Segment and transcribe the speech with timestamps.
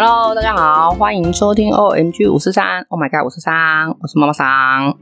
[0.00, 4.96] Hello，大家好，欢迎收听 OMG 五四三，Oh my God 五四三，我是妈妈桑。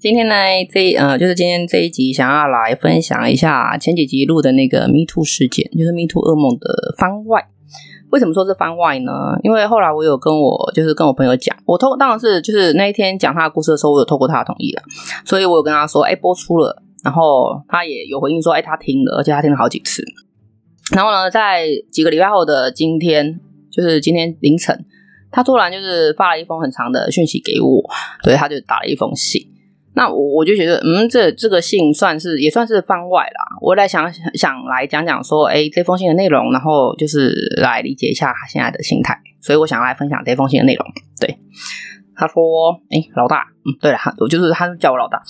[0.00, 0.34] 今天呢，
[0.68, 7.46] 这呃，就是今天这一集，想要来分享一下前几集录的那个 Me Too 事件，就是 Me Too 噩梦的番外。
[8.10, 9.12] 为什么说是番外呢？
[9.44, 14.82] 因为后来我有跟我就是跟我朋友讲，我透当然是就是那一天讲他的故事的时候，我有透过他的同意了，
[15.24, 20.02] 所以我有跟他说，哎，播出了，然后他也有回应说，哎，他听了，而且他听了好几次。
[20.92, 23.38] 然后呢，在几个礼拜后的今天。
[23.70, 24.84] 就是今天凌晨，
[25.30, 27.82] 他突然就是发了一封很长的讯息给我，
[28.22, 29.46] 对，他就打了一封信。
[29.92, 33.58] 那我我就觉得，嗯，这这个信算是也算是番外啦。
[33.60, 39.20] 我来想想来讲讲说，哎，这封信的内容，然后就是来理解一下他现在的心态。
[39.40, 40.86] 所以我想来分享这封信的内容。
[41.20, 41.36] 对，
[42.14, 45.20] 他说，哎，老大，嗯，对了，他我就是他叫我老大。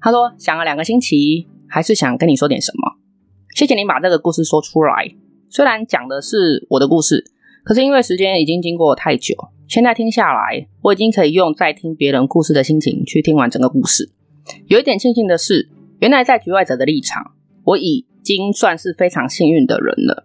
[0.00, 2.96] 他说想了两个星期，还是想跟你说点什么。
[3.54, 5.14] 谢谢你把这个故事说出来，
[5.50, 7.32] 虽然讲的是我的故事。
[7.66, 9.34] 可是因为时间已经经过太久，
[9.66, 14.12] 现在听下来，我已经可以用在听别人故事的心情去听完整个故事。
[14.68, 17.32] 有一点庆幸的是，原来在局外者的立场，
[17.64, 20.22] 我已经算是非常幸运的人了。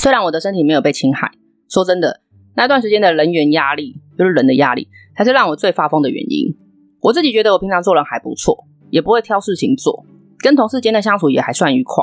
[0.00, 1.30] 虽然我的身体没有被侵害，
[1.68, 2.22] 说真的，
[2.56, 6.56] 那段时间的人员压力，就是人的压力，才是让我最发疯的原因。
[7.02, 10.06] 我自己觉得我平常做人还不错，也不会挑事情做，
[10.38, 12.02] 跟同事间的相处也还算愉快。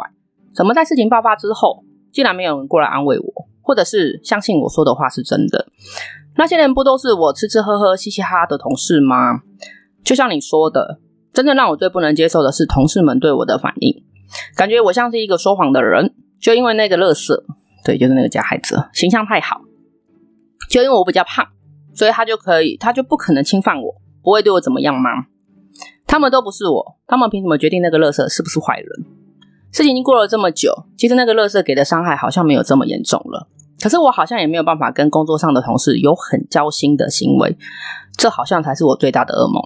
[0.53, 3.34] 怎么在事情爆发之后，竟然没有人过来安慰我？
[3.66, 5.66] 或者是相信我说的话是真的，
[6.38, 9.41] 那些人不都是我吃吃喝喝、嘻嘻哈哈的同事吗？
[10.03, 10.99] 就像你说的，
[11.33, 14.03] 真正让我最不能接受的是同事们对我的反应，
[14.55, 16.13] 感觉我像是一个说谎的人。
[16.38, 17.44] 就因为那个乐色，
[17.83, 19.61] 对，就是那个加害者，形象太好，
[20.69, 21.44] 就因为我比较胖，
[21.95, 25.09] 所以他就可以，他就不可能侵犯我，不会对我怎么样吗？
[26.05, 28.88] 他们都不是我，他们凭什么决定那个乐色是不是坏人？
[29.72, 33.47] 事情已经过了这么久，其实那个乐色给的伤害好像没有这么严重了。
[33.86, 37.56] 可是我好像也没有办法跟工作上的同事有很交心的行为，
[38.18, 39.62] 这好像才是我最大的噩梦。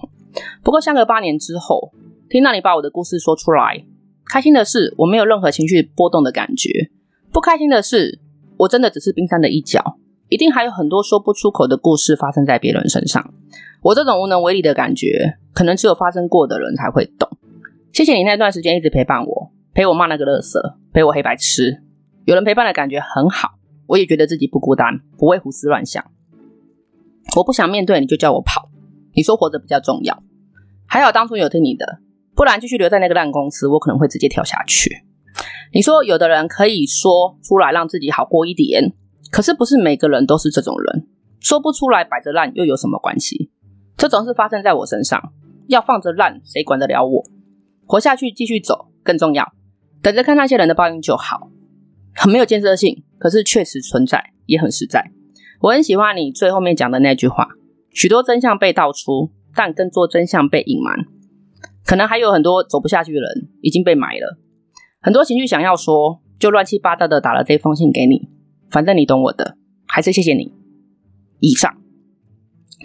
[0.62, 1.90] 不过相隔八年之后，
[2.28, 3.82] 听到你把我的故事说出来，
[4.26, 6.90] 开心的是我没有任何情绪波动的感觉；
[7.32, 8.20] 不开心的是，
[8.58, 9.96] 我真的只是冰山的一角，
[10.28, 13.32] 一定还有很多说不出口的故事发生在别人身上。
[13.80, 17.26] 我这种无能为力的感觉，可能只有发生过的人才会懂。
[17.94, 21.82] 谢谢你那段时间一直陪伴我，陪我骂那个乐色，陪我黑白痴，
[22.26, 23.52] 有人陪伴的感觉很好。
[23.90, 26.04] 我也觉得自己不孤单，不会胡思乱想。
[27.36, 28.70] 我不想面对，你就叫我跑。
[29.14, 30.22] 你说活着比较重要，
[30.86, 31.98] 还好当初有听你的，
[32.36, 35.04] 不然继续留在那个烂公司，我可能会直接跳下去。
[35.74, 38.92] 你说有的人可以说出来让自己好过一点，
[39.32, 41.08] 可是不是每个人都是这种人，
[41.40, 43.50] 说不出来摆着烂又有什么关系？
[43.96, 45.32] 这种事发生在我身上，
[45.66, 47.24] 要放着烂谁管得了我？
[47.86, 49.52] 活下去继续走更重要，
[50.00, 51.50] 等着看那些人的报应就好。
[52.14, 53.02] 很没有建设性。
[53.20, 55.12] 可是确实存在，也很实在。
[55.60, 57.46] 我很喜欢你最后面讲的那句话：
[57.92, 61.04] 许多真相被道出，但更多真相被隐瞒。
[61.84, 64.38] 可能还有很多走不下去的人已经被埋了。
[65.02, 68.28] 很多情绪想要说，就乱七八糟的打了这封信给你。
[68.70, 70.54] 反正你懂我的，还是谢谢你。
[71.40, 71.76] 以上，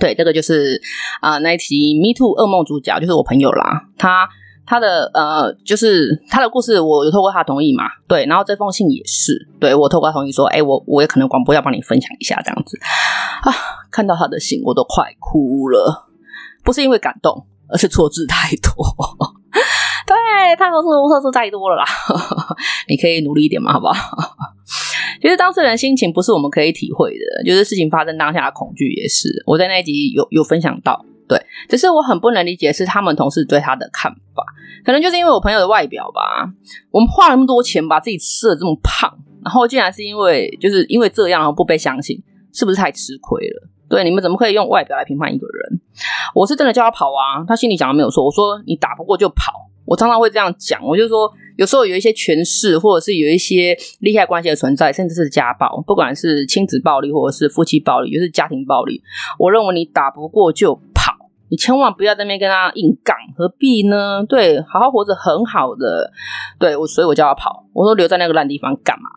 [0.01, 0.81] 对，这个就是
[1.21, 4.27] 啊、那一期 Me Too 噩梦主角就是我朋友啦，他。
[4.65, 7.83] 他的呃，就是他的故事，我有透过他同意嘛？
[8.07, 12.77] 对，然后这封信也是，对，我透过他同意说，哎，我我也可能广播要帮你分享一下这样子
[13.43, 13.53] 啊。
[13.91, 16.07] 看到他的信，我都快哭了，
[16.63, 18.71] 不是因为感动，而是错字太多。
[20.07, 21.85] 对，太多错错字太多了啦，
[22.89, 23.93] 你可以努力一点嘛，好不好？
[25.21, 29.43] 其实当事人心情不是我们可以体会的，就是事情发生当下的恐惧也是。
[29.47, 31.05] 我在那一集有有分享到。
[31.27, 34.43] 对，只是我很不能理解是他们同事对他的看法，
[34.85, 36.21] 可能就是因为我朋友的外表吧。
[36.91, 39.11] 我们花了那么多钱把自己吃的这么胖，
[39.43, 42.21] 然后竟然是因为就是因为这样然后不被相信，
[42.53, 43.67] 是不是太吃亏了？
[43.89, 45.81] 对，你们怎么可以用外表来评判一个人？
[46.35, 48.23] 我是真的叫他跑啊，他心里讲的没有错。
[48.23, 49.51] 我说你打不过就跑，
[49.85, 50.79] 我常常会这样讲。
[50.85, 59.01] 我就说有时候有一些权势或者是有一些利害关系的存在，甚至是家暴，不管是亲子暴力或者是夫妻暴力，就是家庭暴力，
[59.39, 60.79] 我认为你打不过就。
[61.49, 64.23] 你千万不要在那边跟他硬杠，何必呢？
[64.27, 66.11] 对，好好活着很好的。
[66.59, 67.65] 对我，所以我叫他跑。
[67.73, 69.09] 我说留在那个烂地方干嘛？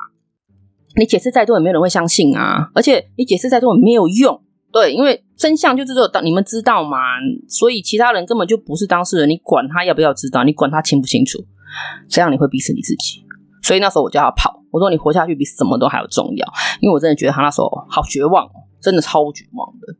[0.96, 2.70] 你解释再多也没有人会相信啊！
[2.75, 4.42] 而且你解释再多也没有用。
[4.72, 6.98] 对，因为真相就是只有当你们知道嘛，
[7.48, 9.28] 所以其他人根本就不是当事人。
[9.28, 10.44] 你管他要不要知道？
[10.44, 11.38] 你管他清不清楚？
[12.08, 13.25] 这样你会逼死你自己。
[13.62, 14.62] 所以那时候我叫他跑。
[14.70, 16.46] 我说你活下去比什么都还要重要，
[16.80, 18.46] 因为我真的觉得他那时候好绝望，
[18.80, 19.94] 真的超绝望的。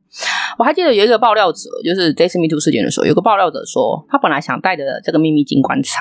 [0.59, 6.01] 我还记得有一个爆料者，就是这次 Me Too 事件的时候，有个爆料者说，他本来想带着这个秘密进棺材，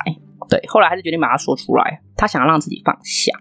[0.50, 2.02] 对，后来还是决定把它说出来。
[2.16, 3.32] 他想要让自己放下。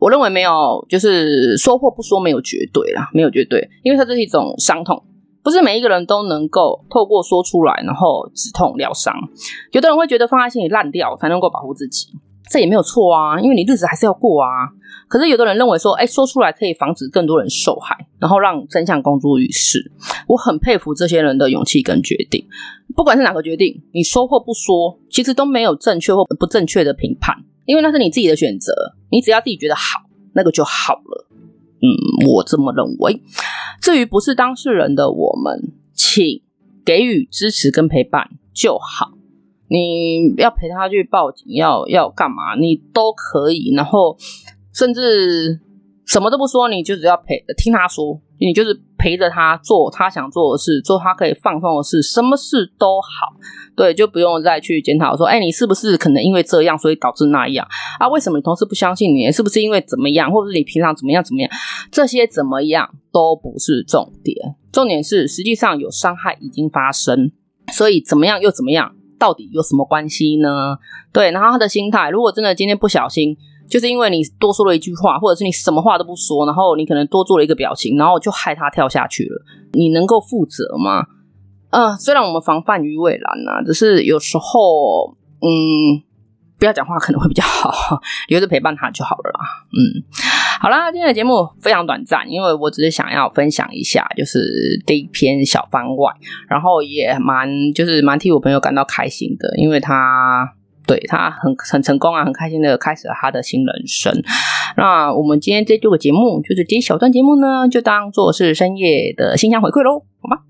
[0.00, 5.04] 我认为没有，就是说或不说没有绝对啦，没有绝对，因为它这是一种伤痛，
[5.44, 9.14] 不是每一个人都能够透过说出来，然后止痛疗伤。
[9.72, 12.08] 有的人会觉得放在心里烂掉才能够保护自己。
[12.50, 14.48] 这也没有错啊，因为你日子还是要过啊。
[15.06, 19.92] 可是有的人认为说，哎，说出来可以防止更多人受害，然后让真相公诸于世。
[20.26, 22.44] 我很佩服这些人的勇气跟决定。
[22.94, 27.36] 不管是哪个决定，你说或不说，其实都没有正确或不正确的评判，
[27.66, 28.72] 因为那是你自己的选择。
[29.10, 30.00] 你只要自己觉得好，
[30.34, 31.26] 那个就好了。
[31.82, 33.22] 嗯，我这么认为。
[33.80, 36.42] 至于不是当事人的我们，请
[36.84, 39.12] 给予支持跟陪伴就好。
[39.70, 42.56] 你要陪他去报警，要要干嘛？
[42.58, 44.16] 你都可以，然后
[44.74, 45.60] 甚至
[46.04, 53.08] 什么都不说，你就只要陪听他说，你就是陪着他做他想做的事，做他可以放松的事，什么事都好，
[53.76, 57.64] 对，就不用再去检讨说，哎，你是不是可能因为这样，所以导致那样
[58.00, 58.08] 啊？
[58.08, 59.30] 为什么你同事不相信你？
[59.30, 61.50] 是不是因为怎么样，或者是你平常怎么样怎么样？
[61.92, 67.30] 这些怎么样都不是重点，重点是实际上有伤害已经发生，
[67.72, 68.96] 所以怎么样又怎么样？
[69.20, 70.76] 到底有什么关系呢？
[71.12, 73.36] 对，然后他的心态，如果真的今天不小心，
[73.68, 79.42] 就是因为你多说了一句话，或者是你什么话都不说，然后你可能多做了一个表情，然后就害他跳下去了，
[79.74, 81.06] 你能够负责吗？
[81.70, 86.02] 嗯，虽然我们防范于未然啊，只是有时候，嗯。
[86.60, 87.98] 不要讲话可能会比较好，
[88.28, 89.40] 留着陪伴他就好了啦。
[89.72, 90.04] 嗯，
[90.60, 94.38] 好啦，今天的节目非常短暂，因为我只是想要分享一下，就是
[94.86, 96.12] 这一篇小番外，
[96.48, 100.52] 然后也蛮就是蛮替我朋友感到开心的，因为他
[100.86, 104.12] 对他很很成功啊，很开心的开始了他的新人生。
[104.76, 110.42] 那我们今天这六个节目，就是这一小段节目呢，就当做是深夜的信箱回馈喽，好吗？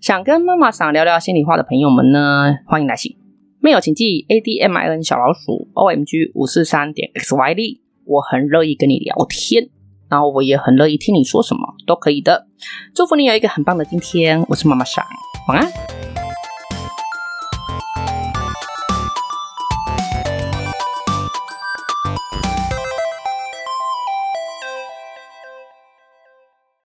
[0.00, 3.21] 想跟妈妈想聊聊心里话的朋友们呢，欢迎来信。
[3.62, 9.70] 没有，请记 A D M I N 小老鼠 O M G 五四三点 X Y D，我很乐意跟你聊天，
[10.10, 12.48] 然后我也很乐意听你说什么，都可以的。
[12.92, 15.04] 祝福你有一个很棒的今天，我是妈妈桑，
[15.46, 16.11] 晚安。